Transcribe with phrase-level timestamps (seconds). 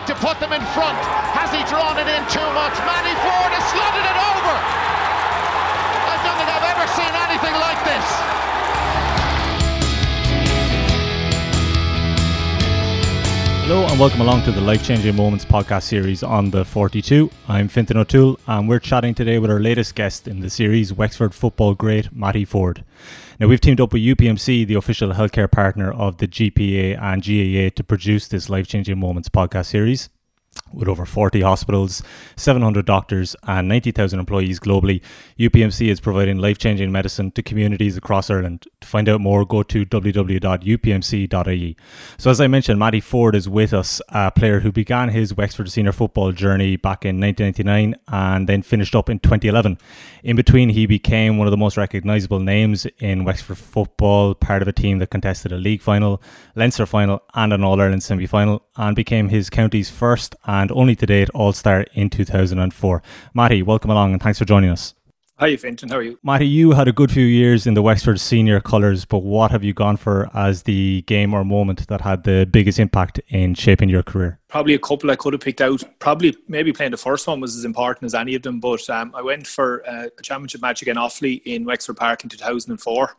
[0.00, 0.98] Forde to put them in front.
[1.34, 2.74] Has he drawn it in too much?
[2.86, 4.79] Matty Forde has slotted it over.
[13.70, 17.30] Hello and welcome along to the Life Changing Moments podcast series on the 42.
[17.46, 21.32] I'm Fintan O'Toole and we're chatting today with our latest guest in the series, Wexford
[21.32, 22.82] football great Matty Forde.
[23.38, 27.72] Now, we've teamed up with UPMC, the official healthcare partner of the GPA and GAA,
[27.76, 30.08] to produce this Life Changing Moments podcast series
[30.72, 32.02] with over 40 hospitals,
[32.36, 35.00] 700 doctors, and 90,000 employees globally,
[35.38, 38.66] UPMC is providing life changing medicine to communities across Ireland.
[38.80, 41.76] To find out more, go to www.upmc.ie.
[42.18, 45.70] So, as I mentioned, Matty Forde is with us, a player who began his Wexford
[45.70, 49.78] senior football journey back in 1999 and then finished up in 2011.
[50.22, 54.68] In between, he became one of the most recognisable names in Wexford football, part of
[54.68, 56.22] a team that contested a league final,
[56.54, 60.96] Leinster final, and an All Ireland semi final, and became his county's first and only
[60.96, 63.02] to date All Star in 2004.
[63.34, 64.94] Matty, welcome along and thanks for joining us.
[65.40, 65.88] Hi, Fintan.
[65.88, 66.18] How are you?
[66.22, 69.64] Matty, you had a good few years in the Wexford senior colours, but what have
[69.64, 73.88] you gone for as the game or moment that had the biggest impact in shaping
[73.88, 74.38] your career?
[74.48, 75.82] Probably a couple I could have picked out.
[75.98, 79.14] Probably, maybe playing the first one was as important as any of them, but um,
[79.14, 83.16] I went for uh, a championship match against Offaly in Wexford Park in 2004.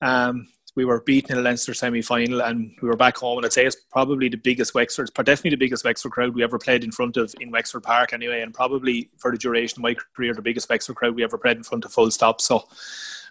[0.00, 3.52] Um, we were beaten in a Leinster semi-final and we were back home and I'd
[3.52, 6.92] say it's probably the biggest Wexford definitely the biggest Wexford crowd we ever played in
[6.92, 10.42] front of in Wexford Park anyway and probably for the duration of my career the
[10.42, 12.66] biggest Wexford crowd we ever played in front of full stop so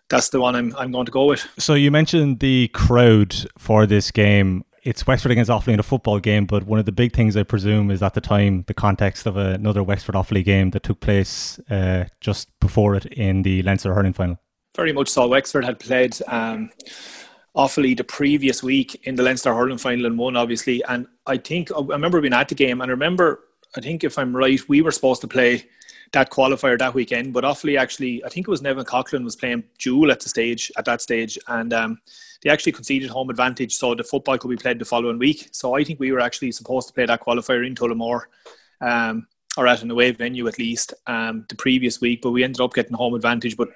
[0.09, 1.47] that's the one I'm, I'm going to go with.
[1.57, 6.19] So you mentioned the crowd for this game it's Wexford against Offaly in a football
[6.19, 9.27] game, but one of the big things I presume is at the time the context
[9.27, 13.93] of another Wexford Offaly game that took place uh, just before it in the Leinster
[13.93, 14.39] hurling final.
[14.75, 15.27] Very much so.
[15.27, 16.71] Wexford had played um,
[17.55, 20.83] Offaly the previous week in the Leinster hurling final and won, obviously.
[20.87, 23.41] And I think I remember being at the game, and I remember,
[23.75, 25.65] I think if I'm right, we were supposed to play
[26.13, 29.63] that qualifier that weekend, but Offaly actually, I think it was Nevin Coughlin was playing
[29.77, 32.01] Jewel at the stage at that stage, and um,
[32.41, 35.47] they actually conceded home advantage, so the football could be played the following week.
[35.51, 38.23] So I think we were actually supposed to play that qualifier in Tullamore.
[38.81, 42.61] Um, or at an away venue at least um, the previous week, but we ended
[42.61, 43.57] up getting home advantage.
[43.57, 43.69] But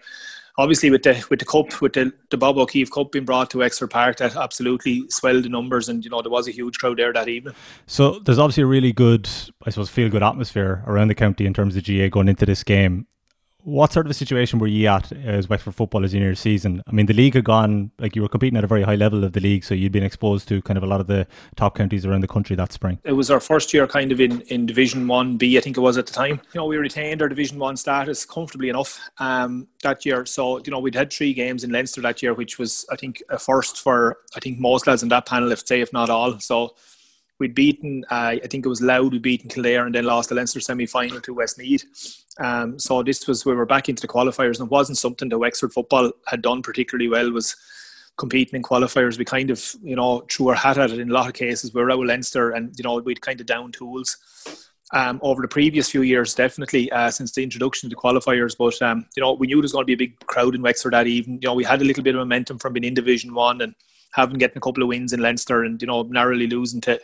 [0.57, 3.59] obviously with the with the cup with the, the Bob O'Keeffe Cup being brought to
[3.59, 6.97] Wexford Park, that absolutely swelled the numbers, and you know there was a huge crowd
[6.97, 7.55] there that evening.
[7.87, 9.29] So there's obviously a really good,
[9.65, 12.63] I suppose, feel good atmosphere around the county in terms of GAA going into this
[12.63, 13.07] game
[13.65, 16.83] what sort of a situation were you at as Wexford footballers in your season?
[16.85, 19.23] I mean, the league had gone like you were competing at a very high level
[19.23, 21.75] of the league, so you'd been exposed to kind of a lot of the top
[21.75, 22.99] counties around the country that spring.
[23.03, 25.81] It was our first year, kind of in, in Division One B, I think it
[25.81, 26.39] was at the time.
[26.53, 30.27] You know, we retained our Division One status comfortably enough um, that year.
[30.27, 33.23] So you know, we'd had three games in Leinster that year, which was I think
[33.29, 36.39] a first for I think most lads in that panel, if say if not all.
[36.39, 36.75] So
[37.39, 40.35] we'd beaten, uh, I think it was Louth, we beaten Kildare and then lost the
[40.35, 41.85] Leinster semi final to Westmeath.
[42.39, 45.39] Um, so this was we were back into the qualifiers, and it wasn't something that
[45.39, 47.31] Wexford football had done particularly well.
[47.31, 47.55] Was
[48.17, 49.17] competing in qualifiers.
[49.17, 51.73] We kind of you know threw our hat at it in a lot of cases.
[51.73, 54.17] We were out Leinster, and you know we'd kind of down tools.
[54.93, 58.55] Um, over the previous few years, definitely uh, since the introduction to the qualifiers.
[58.57, 60.61] But um, you know, we knew there was going to be a big crowd in
[60.61, 61.39] Wexford that evening.
[61.41, 63.73] You know, we had a little bit of momentum from being in Division One and
[64.11, 66.99] having getting a couple of wins in Leinster, and you know, narrowly losing to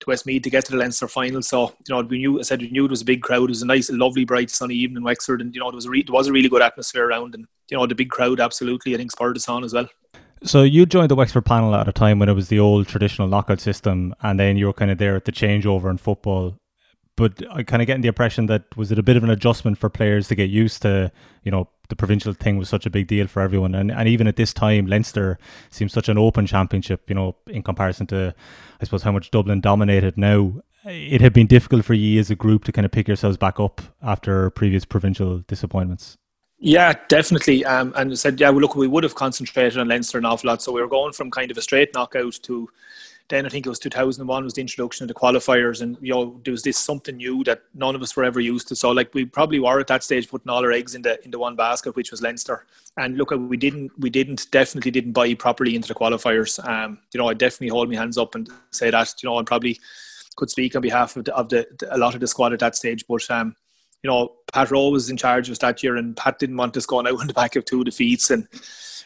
[0.00, 1.42] to Westmeath to get to the Leinster final.
[1.42, 3.44] So you know, we knew I said we knew it was a big crowd.
[3.44, 5.86] It was a nice, lovely, bright, sunny evening in Wexford, and you know, there was
[5.86, 8.40] a re- there was a really good atmosphere around, and you know, the big crowd
[8.40, 9.88] absolutely I think spurred us on as well.
[10.44, 13.26] So you joined the Wexford panel at a time when it was the old traditional
[13.26, 16.56] knockout system, and then you were kind of there at the changeover in football
[17.18, 19.76] but I kind of getting the impression that was it a bit of an adjustment
[19.76, 21.10] for players to get used to,
[21.42, 24.28] you know, the provincial thing was such a big deal for everyone, and and even
[24.28, 25.36] at this time, Leinster
[25.70, 28.34] seems such an open championship, you know, in comparison to,
[28.80, 30.54] I suppose, how much Dublin dominated now.
[30.84, 33.58] It had been difficult for you as a group to kind of pick yourselves back
[33.58, 36.16] up after previous provincial disappointments.
[36.60, 37.64] Yeah, definitely.
[37.64, 40.62] Um, and said, yeah, well, look, we would have concentrated on Leinster an awful lot.
[40.62, 42.68] So we were going from kind of a straight knockout to
[43.28, 46.40] then I think it was 2001 was the introduction of the qualifiers, and you know
[46.44, 48.76] there was this something new that none of us were ever used to.
[48.76, 51.30] So like we probably were at that stage putting all our eggs in the in
[51.30, 52.66] the one basket, which was Leinster.
[52.96, 56.64] And look, we didn't we didn't definitely didn't buy properly into the qualifiers.
[56.66, 59.14] Um, you know, I definitely hold my hands up and say that.
[59.22, 59.78] You know, I probably
[60.36, 62.76] could speak on behalf of the, of the, a lot of the squad at that
[62.76, 63.56] stage, but um,
[64.02, 66.76] you know, Pat Roe was in charge of us that year, and Pat didn't want
[66.76, 68.46] us going out on the back of two defeats and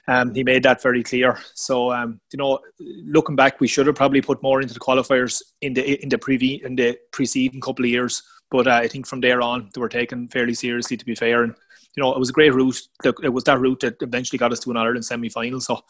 [0.09, 1.39] um, he made that very clear.
[1.55, 5.43] So um, you know, looking back, we should have probably put more into the qualifiers
[5.61, 8.23] in the in the pre in the preceding couple of years.
[8.51, 10.97] But uh, I think from there on, they were taken fairly seriously.
[10.97, 11.55] To be fair, and
[11.97, 12.81] you know, it was a great route.
[13.05, 15.61] It was that route that eventually got us to an Ireland semi-final.
[15.61, 15.81] So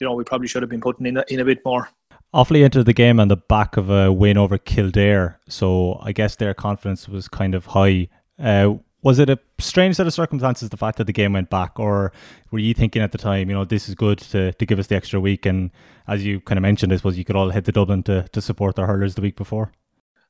[0.00, 1.88] you know, we probably should have been putting in a, in a bit more.
[2.34, 6.36] Offaly entered the game on the back of a win over Kildare, so I guess
[6.36, 8.08] their confidence was kind of high.
[8.38, 11.78] Uh, was it a strange set of circumstances, the fact that the game went back,
[11.78, 12.12] or
[12.50, 14.88] were you thinking at the time, you know, this is good to, to give us
[14.88, 15.46] the extra week?
[15.46, 15.70] And
[16.08, 18.40] as you kind of mentioned, I suppose you could all head to Dublin to, to
[18.40, 19.70] support their hurlers the week before?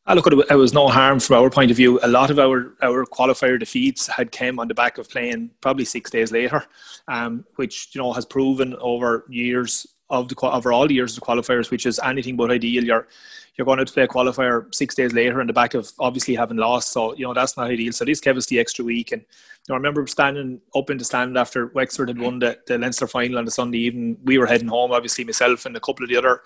[0.08, 1.98] I look, at it was no harm from our point of view.
[2.02, 5.84] A lot of our, our qualifier defeats had came on the back of playing probably
[5.84, 6.64] six days later,
[7.08, 11.70] um, which you know has proven over years of the over all years of qualifiers,
[11.70, 12.84] which is anything but ideal.
[12.84, 13.08] You're
[13.56, 16.58] you're going to play a qualifier six days later in the back of obviously having
[16.58, 17.92] lost, so you know that's not ideal.
[17.92, 19.26] So this gave us the extra week, and you
[19.68, 23.06] know, I remember standing up in the stand after Wexford had won the, the Leinster
[23.06, 24.18] final on the Sunday evening.
[24.24, 26.42] We were heading home, obviously myself and a couple of the other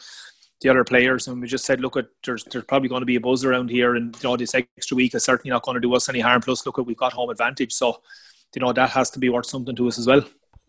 [0.61, 3.17] the other players, and we just said, look, at there's there's probably going to be
[3.17, 5.81] a buzz around here, and you know this extra week is certainly not going to
[5.81, 6.41] do us any harm.
[6.41, 8.01] Plus, look, at we've got home advantage, so
[8.55, 10.23] you know that has to be worth something to us as well.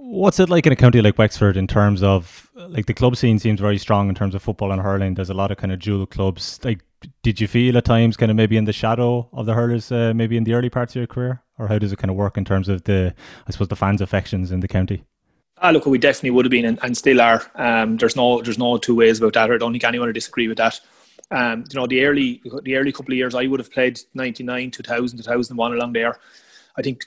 [0.04, 3.40] What's it like in a county like Wexford in terms of like the club scene
[3.40, 5.14] seems very strong in terms of football and hurling.
[5.14, 6.60] There's a lot of kind of dual clubs.
[6.64, 6.80] Like,
[7.24, 10.14] did you feel at times kind of maybe in the shadow of the hurlers, uh,
[10.16, 12.38] maybe in the early parts of your career, or how does it kind of work
[12.38, 13.14] in terms of the,
[13.48, 15.04] I suppose, the fans' affections in the county?
[15.58, 17.44] Ah, look, we definitely would have been and, and still are.
[17.56, 19.52] Um, there's no there's no two ways about that.
[19.52, 20.80] I don't think anyone would disagree with that.
[21.30, 24.72] Um, you know, the early the early couple of years I would have played 99,
[24.72, 26.20] 2000, 2001 along there.
[26.76, 27.06] I think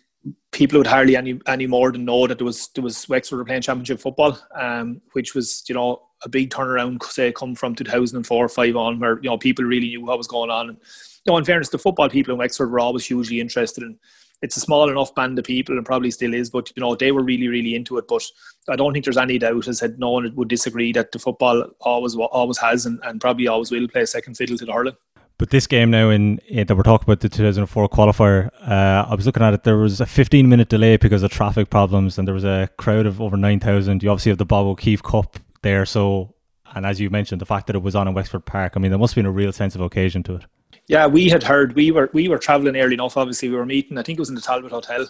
[0.53, 3.45] people would hardly any any more than know that there was there was Wexford were
[3.45, 7.03] playing championship football, um, which was you know a big turnaround.
[7.05, 10.29] Say come from 2004 or five on, where you know people really knew what was
[10.29, 10.71] going on.
[10.71, 10.79] And
[11.27, 13.99] you know, in fairness, the football people in Wexford were always hugely interested in
[14.45, 17.13] it's a small enough band of people and probably still is, but you know, they
[17.13, 18.05] were really, really into it.
[18.07, 18.23] But
[18.69, 21.65] I don't think there's any doubt, as said, no one would disagree that the football
[21.81, 24.97] always always has and, and probably always will play second fiddle to the hurling.
[25.45, 29.15] But this game now in, in, that we're talking about the 2004 qualifier, uh, I
[29.15, 29.63] was looking at it.
[29.63, 33.05] There was a 15 minute delay because of traffic problems, and there was a crowd
[33.05, 34.03] of over 9,000.
[34.03, 36.35] You obviously have the Bob O'Keeffe Cup there, so
[36.75, 38.91] and as you mentioned, the fact that it was on in Wexford Park, I mean,
[38.91, 40.47] there must have been a real sense of occasion to it.
[40.87, 43.19] Yeah, we had heard we were we were travelling early enough.
[43.19, 43.99] Obviously, we were meeting.
[43.99, 45.07] I think it was in the Talbot Hotel.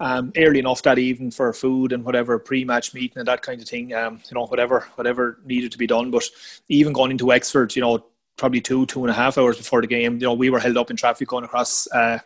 [0.00, 3.68] Um, early enough that evening for food and whatever pre-match meeting and that kind of
[3.68, 3.92] thing.
[3.92, 6.10] Um, you know, whatever whatever needed to be done.
[6.10, 6.24] But
[6.68, 8.06] even going into Wexford, you know,
[8.38, 10.76] probably two two and a half hours before the game, you know, we were held
[10.76, 11.86] up in traffic going across.
[11.88, 12.18] Uh,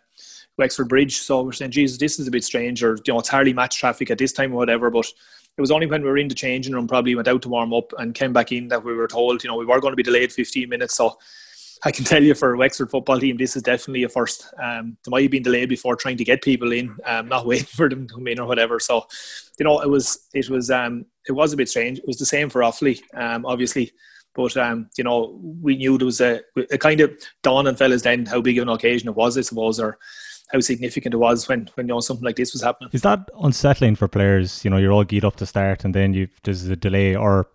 [0.59, 3.31] Wexford Bridge, so we're saying, Jesus, this is a bit strange, or you know, it's
[3.31, 4.91] hardly match traffic at this time or whatever.
[4.91, 5.07] But
[5.57, 7.75] it was only when we were in the changing room, probably went out to warm
[7.75, 9.97] up and came back in that we were told, you know, we were going to
[9.97, 10.95] be delayed 15 minutes.
[10.95, 11.19] So
[11.85, 14.47] I can tell you for Wexford football team, this is definitely a first.
[14.63, 17.67] Um, they might have been delayed before trying to get people in, um, not waiting
[17.67, 18.81] for them to come in or whatever.
[18.81, 19.07] So,
[19.59, 21.99] you know, it was it was um, it was a bit strange.
[21.99, 23.93] It was the same for Offaly, um, obviously,
[24.35, 26.41] but um, you know, we knew there was a,
[26.71, 27.13] a kind of
[27.43, 29.99] dawn and fellas then how big of an occasion it was, I suppose, or
[30.53, 32.91] how significant it was when when you know something like this was happening.
[32.93, 34.65] Is that unsettling for players?
[34.65, 37.49] You know, you're all geared up to start, and then you there's a delay, or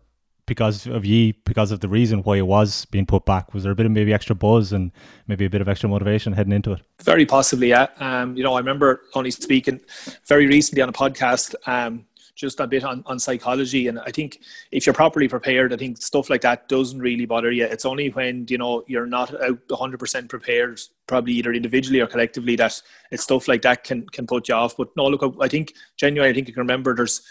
[0.47, 3.53] because of ye, because of the reason why it was being put back?
[3.53, 4.91] Was there a bit of maybe extra buzz and
[5.27, 6.81] maybe a bit of extra motivation heading into it?
[7.03, 7.87] Very possibly, yeah.
[7.99, 9.81] Um, you know, I remember only speaking
[10.25, 11.53] very recently on a podcast.
[11.67, 12.05] Um,
[12.37, 13.87] just a bit on, on psychology.
[13.87, 14.39] And i think
[14.71, 17.65] if you're properly prepared i think stuff like that doesn't really bother you.
[17.65, 22.55] It's only when you know you're not out 100% prepared probably either individually or collectively
[22.57, 22.81] that
[23.11, 24.77] it's stuff like that can can put you off.
[24.77, 27.21] But no look i think genuinely i think you can remember there's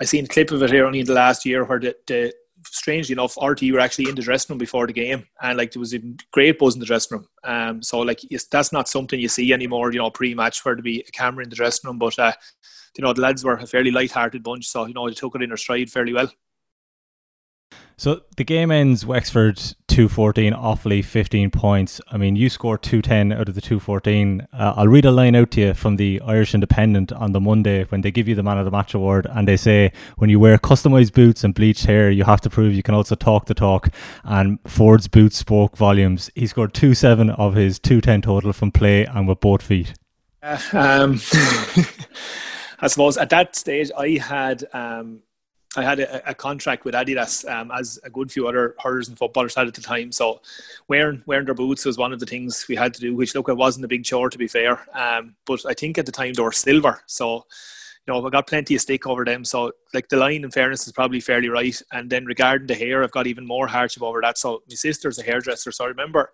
[0.00, 2.32] I seen a clip of it here only in the last year where the, the
[2.64, 5.80] strangely enough, RTÉ were actually in the dressing room before the game, and like there
[5.80, 6.00] was a
[6.32, 7.28] great buzz in the dressing room.
[7.44, 9.92] Um, so like that's not something you see anymore.
[9.92, 12.32] You know, pre-match where to be a camera in the dressing room, but uh,
[12.96, 15.42] you know the lads were a fairly light-hearted bunch, so you know they took it
[15.42, 16.30] in their stride fairly well.
[17.96, 19.60] So the game ends Wexford
[19.92, 22.00] 214, Offaly 15 points.
[22.10, 24.48] I mean, you scored 210 out of the 214.
[24.50, 27.84] Uh, I'll read a line out to you from the Irish Independent on the Monday
[27.84, 30.40] when they give you the Man of the Match award and they say, when you
[30.40, 33.52] wear customized boots and bleached hair, you have to prove you can also talk the
[33.52, 33.90] talk.
[34.24, 36.30] And Forde's boots spoke volumes.
[36.34, 39.92] He scored 2 7 of his 210 total from play and with both feet.
[40.42, 41.20] Uh, um,
[42.80, 44.64] I suppose at that stage, I had.
[44.72, 45.20] Um,
[45.74, 49.16] I had a, a, contract with Adidas, um, as a good few other hurlers and
[49.16, 50.12] footballers had at the time.
[50.12, 50.42] So
[50.88, 53.14] wearing wearing their boots was one of the things we had to do.
[53.14, 56.06] Which look, it wasn't a big chore to be fair, um, but I think at
[56.06, 57.02] the time they were silver.
[57.06, 57.46] So
[58.06, 59.44] you know, I got plenty of stick over them.
[59.44, 61.80] So like the line, in fairness, is probably fairly right.
[61.92, 64.38] And then regarding the hair, I've got even more hardship over that.
[64.38, 66.32] So my sister's a hairdresser, so I remember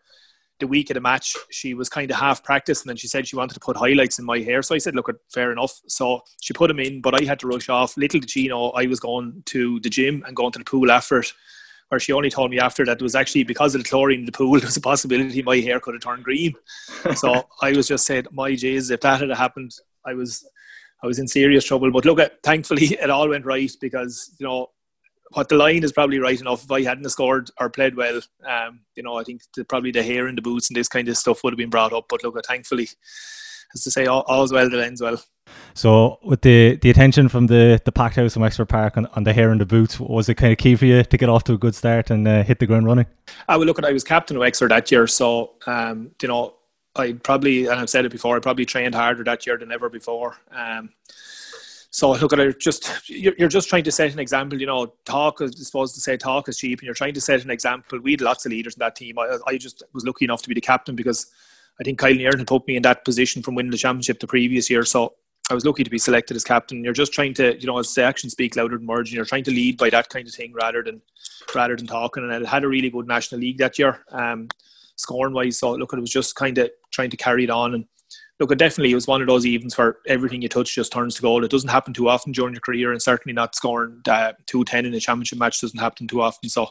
[0.60, 3.26] the week of the match, she was kind of half practice, and then she said
[3.26, 4.62] she wanted to put highlights in my hair.
[4.62, 7.46] So I said, "Look, fair enough." So she put them in, but I had to
[7.46, 7.96] rush off.
[7.96, 10.90] Little did she know I was going to the gym and going to the pool
[10.90, 11.32] after it.
[11.88, 14.26] Where she only told me after that it was actually because of the chlorine in
[14.26, 16.54] the pool, there was a possibility my hair could have turned green.
[17.14, 19.72] so I was just said, "My jeez, if that had happened,
[20.04, 20.46] I was,
[21.02, 24.46] I was in serious trouble." But look, at thankfully it all went right because you
[24.46, 24.68] know
[25.32, 26.64] what the line is probably right enough.
[26.64, 30.02] If I hadn't scored or played well, um, you know, I think the, probably the
[30.02, 32.06] hair in the boots and this kind of stuff would have been brought up.
[32.08, 32.88] But look, thankfully,
[33.74, 35.22] as to say, all, all's well that ends well.
[35.74, 39.24] So, with the, the attention from the, the packed house in Wexford Park on, on
[39.24, 41.44] the hair and the boots, was it kind of key for you to get off
[41.44, 43.06] to a good start and uh, hit the ground running?
[43.48, 46.54] I would look at I was captain of Wexford that year, so um, you know
[46.96, 48.36] I probably and I've said it before.
[48.36, 50.36] I probably trained harder that year than ever before.
[50.52, 50.90] Um,
[51.90, 52.60] so look at it.
[52.60, 54.60] Just you're, just trying to set an example.
[54.60, 57.42] You know, talk is supposed to say talk is cheap, and you're trying to set
[57.42, 57.98] an example.
[58.00, 59.18] We had lots of leaders in that team.
[59.18, 61.30] I, I just was lucky enough to be the captain because
[61.80, 64.68] I think Kilanerin had put me in that position from winning the championship the previous
[64.68, 64.84] year.
[64.84, 65.14] So
[65.50, 66.84] I was lucky to be selected as captain.
[66.84, 69.24] You're just trying to, you know, as the actions speak louder than words, and you're
[69.24, 71.00] trying to lead by that kind of thing rather than
[71.54, 72.22] rather than talking.
[72.22, 74.48] And it had a really good national league that year, um,
[74.96, 75.58] scoring wise.
[75.58, 77.74] So look, it was just kind of trying to carry it on.
[77.74, 77.86] And
[78.40, 81.16] look, it definitely it was one of those evens where everything you touch just turns
[81.16, 81.44] to gold.
[81.44, 84.86] It doesn't happen too often during your career, and certainly not scoring uh, two ten
[84.86, 86.48] in a championship match doesn't happen too often.
[86.48, 86.68] So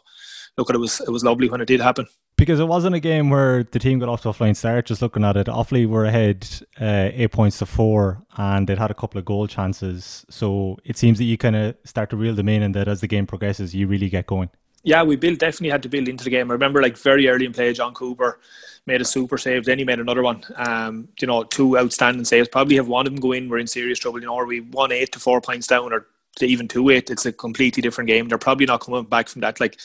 [0.58, 2.08] look, it was it was lovely when it did happen
[2.38, 4.86] because it wasn't a game where the team got off to a flying start.
[4.86, 6.48] Just looking at it, Offaly were ahead
[6.80, 10.26] uh, eight points to four, and they'd had a couple of goal chances.
[10.30, 13.02] So it seems that you kind of start to reel them in, and that as
[13.02, 14.50] the game progresses, you really get going.
[14.84, 16.50] Yeah, we built definitely had to build into the game.
[16.50, 18.40] I remember like very early in play, John Cooper
[18.86, 19.66] made a super save.
[19.66, 20.44] Then he made another one.
[20.56, 22.48] Um, you know, two outstanding saves.
[22.48, 24.20] Probably have one of them go in, we're in serious trouble.
[24.20, 26.08] You know, or we won eight to four points down, or
[26.42, 27.10] even two eight.
[27.10, 28.28] It's a completely different game.
[28.28, 29.60] They're probably not coming back from that.
[29.60, 29.78] Like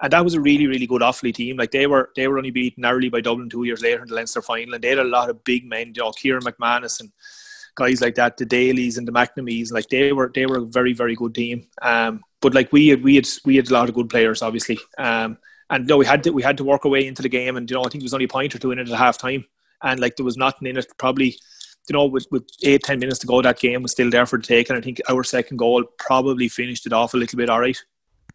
[0.00, 1.56] and that was a really really good Offaly team.
[1.56, 4.14] Like they were they were only beaten narrowly by Dublin two years later in the
[4.14, 7.12] Leinster final, and they had a lot of big men, you know, Kieran McManus and
[7.74, 9.72] guys like that, the Dalys and the McNamees.
[9.72, 11.66] Like they were they were a very very good team.
[11.82, 14.78] Um, but like we had we had we had a lot of good players, obviously.
[14.98, 17.56] Um, and no, we had to we had to work our way into the game,
[17.56, 18.98] and you know I think it was only a point or two in it at
[18.98, 19.44] half time,
[19.82, 20.86] and like there was nothing in it.
[20.98, 21.36] Probably
[21.88, 24.38] you know, with, with eight, ten minutes to go, that game was still there for
[24.38, 24.68] the take.
[24.68, 27.82] And I think our second goal probably finished it off a little bit all right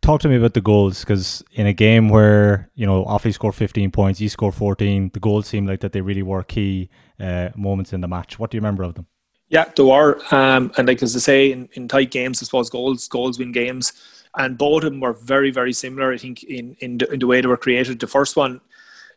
[0.06, 3.56] talk to me about the goals because in a game where you know Offaly scored
[3.56, 7.50] 15 points, you scored 14, the goals seemed like that they really were key uh,
[7.56, 8.38] moments in the match.
[8.38, 9.08] What do you remember of them?
[9.56, 12.70] Yeah, there were, um, and like as I say, in, in tight games, I suppose
[12.70, 13.94] goals goals win games,
[14.38, 16.12] and both of them were very very similar.
[16.12, 18.00] I think in in the, in the way they were created.
[18.00, 18.60] The first one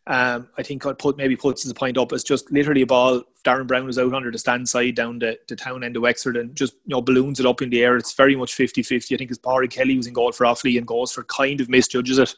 [0.09, 3.25] um, I think what put maybe puts the point up is just literally a ball.
[3.45, 6.37] Darren Brown was out under the stand side down the, the town end of Wexford
[6.39, 7.97] and just you know balloons it up in the air.
[7.97, 9.15] It's very much 50-50.
[9.15, 11.69] I think it's Padraig Kelly was in goal for Offaly and goes for kind of
[11.69, 12.35] misjudges it.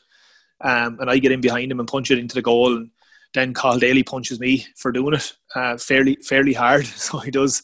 [0.62, 2.90] Um, and I get in behind him and punch it into the goal and
[3.34, 6.86] then Cathal Daly punches me for doing it uh, fairly fairly hard.
[6.96, 7.62] So he does.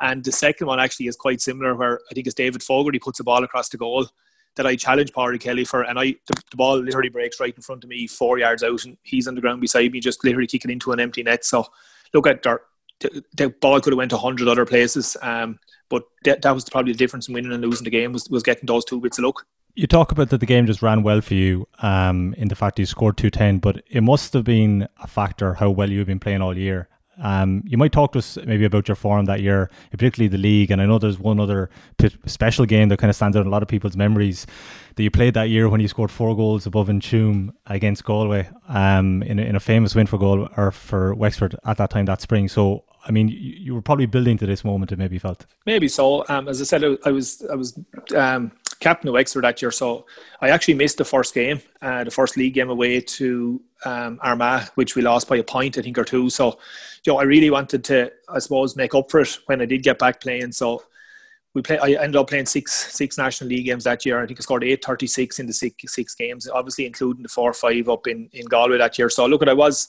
[0.00, 3.20] And the second one actually is quite similar where I think it's David Fogarty puts
[3.20, 4.06] a ball across the goal
[4.56, 7.62] that I challenge Padraig Kelly for, and I the, the, ball literally breaks right in
[7.62, 10.46] front of me, four yards out, and he's on the ground beside me, just literally
[10.46, 11.44] kicking into an empty net.
[11.44, 11.66] So
[12.12, 12.60] look at the,
[13.36, 16.92] the ball could have went to hundred other places, um, but that, that was probably
[16.92, 19.24] the difference in winning and losing the game was was getting those two bits of
[19.24, 19.46] luck.
[19.74, 22.78] You talk about that the game just ran well for you um, in the fact
[22.78, 26.40] you scored 210, but it must have been a factor how well you've been playing
[26.40, 26.88] all year.
[27.18, 30.70] Um, you might talk to us maybe about your form that year, particularly the league.
[30.70, 31.70] And I know there's one other
[32.26, 34.46] special game that kind of stands out in a lot of people's memories
[34.96, 39.22] that you played that year when you scored four goals above Inchum against Galway um,
[39.22, 42.20] in, a, in a famous win for Galway or for Wexford at that time that
[42.20, 42.48] spring.
[42.48, 44.92] So I mean, you, you were probably building to this moment.
[44.92, 46.24] It maybe felt maybe so.
[46.28, 47.78] Um, as I said, I, I was I was
[48.14, 50.06] um, captain of Wexford that year, so
[50.40, 54.68] I actually missed the first game, uh, the first league game away to um, Armagh,
[54.74, 56.30] which we lost by a point, I think, or two.
[56.30, 56.58] So,
[57.06, 59.82] you know, I really wanted to, I suppose, make up for it when I did
[59.82, 60.52] get back playing.
[60.52, 60.82] So,
[61.56, 61.78] we play.
[61.78, 64.22] I ended up playing six six national league games that year.
[64.22, 67.30] I think I scored eight thirty six in the six six games, obviously including the
[67.30, 69.08] four five up in, in Galway that year.
[69.08, 69.88] So look, at I was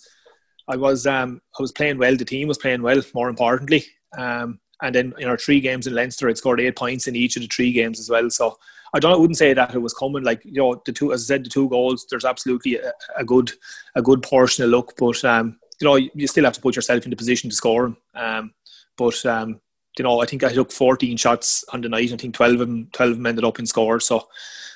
[0.70, 2.16] I was um, I was playing well.
[2.16, 3.02] The team was playing well.
[3.14, 3.84] More importantly,
[4.18, 7.36] um, and then in our three games in Leinster, I'd scored eight points in each
[7.36, 8.30] of the three games as well.
[8.30, 8.58] So
[8.94, 9.14] I don't.
[9.14, 10.24] I wouldn't say that it was coming.
[10.24, 12.08] Like you know, the two, as I said, the two goals.
[12.10, 13.52] There's absolutely a, a good,
[13.94, 17.04] a good portion of luck, but um, you know, you still have to put yourself
[17.04, 17.96] in the position to score.
[18.16, 18.54] Um,
[18.98, 19.62] but um,
[19.98, 22.14] you know, I think I took 14 shots on the night.
[22.14, 24.06] I think 12 of them, 12 of them ended up in scores.
[24.06, 24.28] So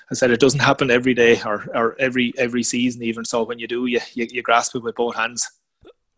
[0.10, 3.26] I said it doesn't happen every day or, or every every season even.
[3.26, 5.50] So when you do, you, you, you grasp it with both hands.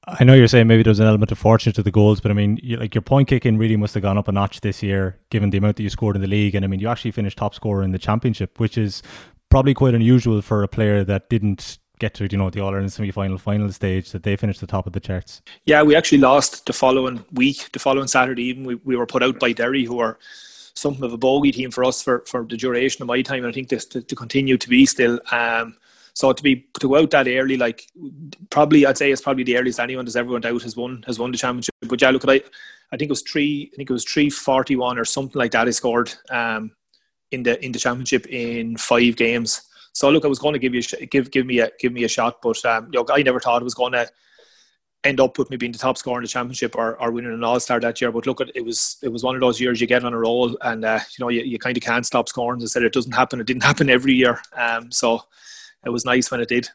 [0.06, 2.34] I know you're saying maybe there's an element of fortune to the goals, but I
[2.34, 5.18] mean, you, like your point kicking really must have gone up a notch this year,
[5.30, 6.56] given the amount that you scored in the league.
[6.56, 9.02] And I mean, you actually finished top scorer in the championship, which is
[9.50, 12.92] probably quite unusual for a player that didn't get to you know the All Ireland
[12.92, 15.42] semi final final stage that they finished the top of the charts.
[15.66, 18.66] Yeah, we actually lost the following week, the following Saturday even.
[18.66, 20.18] We, we were put out by Derry, who are
[20.76, 23.48] something of a bogey team for us for, for the duration of my time, and
[23.48, 25.20] I think this to, to continue to be still.
[25.32, 25.78] Um,
[26.16, 27.88] so to be to go out that early, like
[28.50, 31.18] probably I'd say it's probably the earliest anyone has ever went out has won has
[31.20, 31.76] won the championship.
[31.82, 32.42] But yeah, look at I,
[32.92, 33.72] I think it was three.
[33.74, 35.68] I think it was three forty one or something like that.
[35.68, 36.72] I scored um,
[37.32, 39.62] in the in the championship in five games.
[39.94, 42.08] So look, I was going to give you give give me a give me a
[42.08, 44.10] shot, but um, you know, I never thought it was going to
[45.04, 47.44] end up with me being the top scorer in the championship or, or winning an
[47.44, 48.12] All Star that year.
[48.12, 50.58] But look, it was it was one of those years you get on a roll,
[50.62, 52.62] and uh, you know you, you kind of can't stop scoring.
[52.62, 53.40] I said, it doesn't happen.
[53.40, 55.22] It didn't happen every year, um, so
[55.86, 56.70] it was nice when it did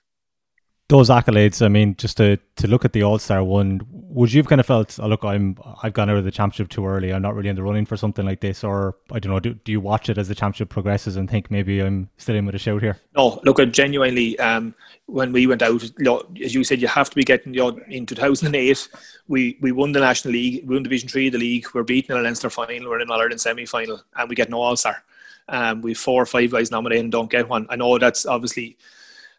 [0.88, 4.40] those accolades, I mean, just to, to look at the All Star one, would you
[4.40, 7.12] have kind of felt, oh, look, I'm I've gone out of the championship too early.
[7.12, 9.38] I'm not really in the running for something like this, or I don't know.
[9.38, 12.46] Do, do you watch it as the championship progresses and think maybe I'm still in
[12.46, 12.98] with a shout here?
[13.14, 14.74] No, look, genuinely, um,
[15.06, 17.60] when we went out, you know, as you said, you have to be getting you
[17.60, 18.88] know, in 2008.
[19.28, 21.66] We we won the National League, we won Division Three of the league.
[21.74, 24.48] We're beaten in a Leinster final, we're in All Ireland semi final, and we get
[24.48, 25.04] no All Star.
[25.50, 27.66] Um, we four or five guys nominated and don't get one.
[27.68, 28.78] I know that's obviously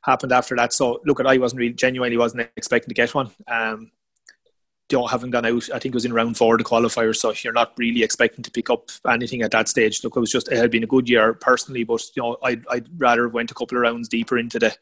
[0.02, 0.74] happened after that.
[0.74, 3.32] So look, at I wasn't really genuinely wasn't expecting to get one.
[3.48, 3.92] Um,
[4.92, 7.32] you know, having gone out, I think it was in round four the qualifiers, so
[7.44, 10.04] you're not really expecting to pick up anything at that stage.
[10.04, 12.66] Look, it was just it had been a good year personally, but you know, I'd,
[12.70, 14.76] I'd rather have went a couple of rounds deeper into the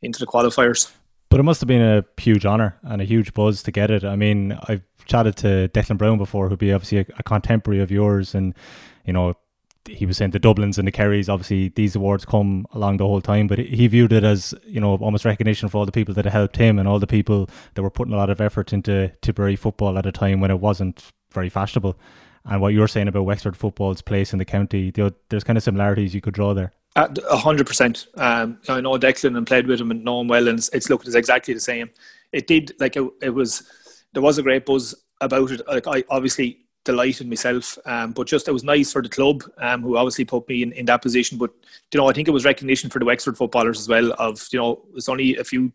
[0.00, 0.90] into the qualifiers.
[1.28, 4.02] But it must have been a huge honour and a huge buzz to get it.
[4.02, 7.90] I mean, I've chatted to Declan Browne before, who'd be obviously a, a contemporary of
[7.90, 8.54] yours, and
[9.04, 9.34] you know,
[9.90, 13.20] he was saying the Dublins and the Kerrys, obviously these awards come along the whole
[13.20, 16.24] time, but he viewed it as, you know, almost recognition for all the people that
[16.26, 19.56] helped him and all the people that were putting a lot of effort into Tipperary
[19.56, 21.98] football at a time when it wasn't very fashionable.
[22.44, 24.90] And what you're saying about Wexford football's place in the county,
[25.28, 26.72] there's kind of similarities you could draw there.
[26.96, 28.06] A hundred percent.
[28.16, 30.90] Um, I know Declan and played with him and know him well, and it's, it's
[30.90, 31.90] looked it's exactly the same.
[32.32, 33.62] It did like it, it was.
[34.12, 35.62] There was a great buzz about it.
[35.68, 37.78] Like I obviously delighted myself.
[37.84, 40.72] Um, but just it was nice for the club, um, who obviously put me in,
[40.72, 41.38] in that position.
[41.38, 41.50] But
[41.92, 44.12] you know, I think it was recognition for the Wexford footballers as well.
[44.18, 45.72] Of you know, it's only a few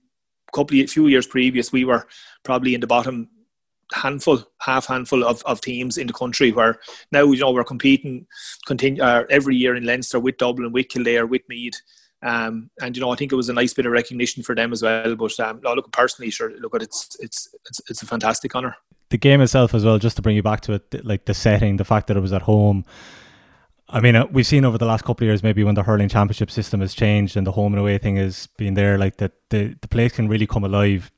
[0.54, 2.08] couple of, few years previous we were
[2.44, 3.30] probably in the bottom
[3.94, 6.80] handful, half handful of, of teams in the country where
[7.12, 8.26] now you know we're competing
[8.66, 11.82] continue uh, every year in Leinster with Dublin, with Kildare, with Meath.
[12.24, 14.72] Um, and you know, I think it was a nice bit of recognition for them
[14.74, 15.16] as well.
[15.16, 18.76] But um, no, look, personally, sure, look, it's it's it's it's a fantastic honour
[19.10, 21.78] the game itself as well, just to bring you back to it, like the setting,
[21.78, 22.86] the fact that it was at home.
[23.88, 26.10] I mean, uh, we've seen over the last couple of years, maybe when the hurling
[26.10, 29.34] championship system has changed and the home and away thing has been there, like that
[29.50, 31.12] the, the place can really come alive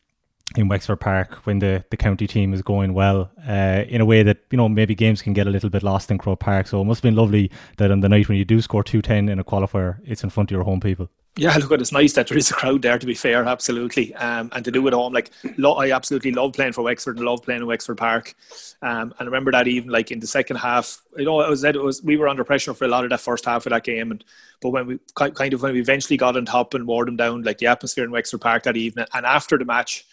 [0.55, 4.23] in Wexford Park when the, the county team is going well uh, in a way
[4.23, 6.67] that, you know, maybe games can get a little bit lost in Croke Park.
[6.67, 9.29] So it must have been lovely that on the night when you do score 210
[9.29, 11.09] in a qualifier, it's in front of your home people.
[11.37, 12.97] Yeah, look, it's nice that there is a crowd there.
[12.97, 16.53] To be fair, absolutely, um, and to do it home, like lo- I absolutely love
[16.53, 18.35] playing for Wexford and love playing in Wexford Park.
[18.81, 21.63] Um, and I remember that even like in the second half, you know, it was
[21.63, 23.83] it was we were under pressure for a lot of that first half of that
[23.83, 24.23] game, and
[24.61, 27.43] but when we kind of when we eventually got on top and wore them down,
[27.43, 30.05] like the atmosphere in Wexford Park that evening, and after the match,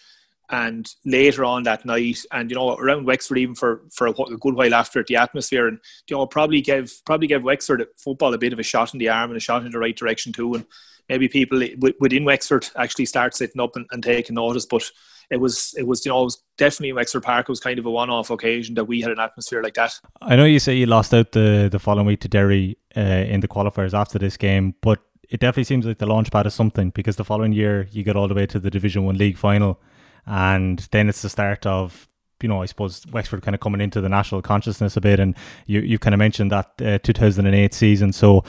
[0.50, 4.54] and later on that night, and you know around Wexford even for for a, good
[4.54, 8.38] while after it, the atmosphere and you know probably gave probably gave Wexford football a
[8.38, 10.54] bit of a shot in the arm and a shot in the right direction too,
[10.54, 10.66] and
[11.08, 11.62] maybe people
[12.00, 14.66] within Wexford actually start sitting up and, and taking notice.
[14.66, 14.90] But
[15.30, 17.48] it was it was you know it was definitely Wexford Park.
[17.48, 19.98] It was kind of a one off occasion that we had an atmosphere like that.
[20.20, 23.40] I know you say you lost out the the following week to Derry uh, in
[23.40, 26.90] the qualifiers after this game, but it definitely seems like the launch pad is something
[26.90, 29.80] because the following year you get all the way to the Division One league final,
[30.26, 32.08] and then it's the start of
[32.42, 35.34] you know, I suppose Wexford kind of coming into the national consciousness a bit, and
[35.66, 38.12] you you kind of mentioned that uh, 2008 season.
[38.12, 38.44] So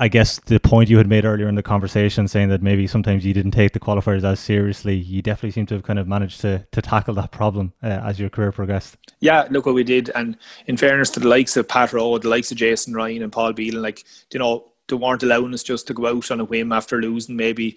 [0.00, 3.26] I guess the point you had made earlier in the conversation, saying that maybe sometimes
[3.26, 6.40] you didn't take the qualifiers as seriously, you definitely seem to have kind of managed
[6.42, 8.96] to to tackle that problem uh, as your career progressed.
[9.18, 12.28] Yeah, look what we did, and in fairness to the likes of Pat Roe, the
[12.28, 15.88] likes of Jason Ryan and Paul Bealin, like you know, they weren't allowing us just
[15.88, 17.76] to go out on a whim after losing maybe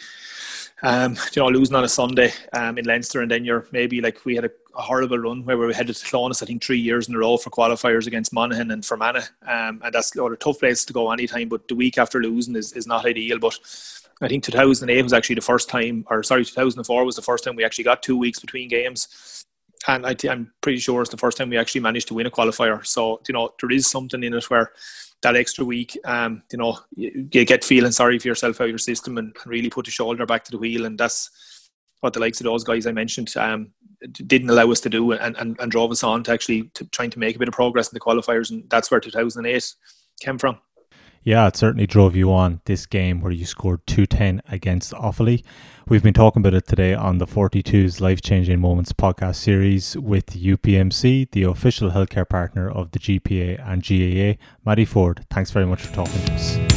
[0.84, 4.26] um, you know, losing on a Sunday um, in Leinster, and then you're maybe like
[4.26, 7.08] we had a, a, horrible run where we headed to Clones, I think three years
[7.08, 10.86] in a row for qualifiers against Monaghan and Fermanagh, um, and that's a tough place
[10.86, 11.50] to go anytime.
[11.50, 13.40] But the week after losing is, is not ideal.
[13.40, 13.58] But
[14.22, 17.56] I think 2008 was actually the first time, or sorry, 2004 was the first time
[17.56, 19.44] we actually got two weeks between games.
[19.88, 22.32] And I, am pretty sure it's the first time we actually managed to win a
[22.32, 22.86] qualifier.
[22.86, 24.74] So, you know, there is something in it where
[25.24, 28.70] that extra week, um, you know, you, you, get feeling sorry for yourself out of
[28.70, 30.86] your system and really put the shoulder back to the wheel.
[30.86, 31.70] And that's
[32.02, 33.72] what the likes of those guys I mentioned um,
[34.12, 37.10] didn't allow us to do and, and, and drove us on to actually to trying
[37.12, 38.50] to make a bit of progress in the qualifiers.
[38.50, 39.76] And that's where 2008
[40.20, 40.60] came from.
[41.24, 45.44] Yeah, it certainly drove you on this game where you scored 210 against Offaly.
[45.88, 50.28] We've been talking about it today on the 42's Life Changing Moments podcast series with
[50.28, 54.42] UPMC, the official healthcare partner of the GPA and GAA.
[54.66, 56.71] Maddie Forde, thanks very much for talking to us.